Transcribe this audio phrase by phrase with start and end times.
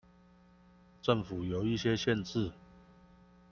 [1.03, 2.51] 政府有一些限制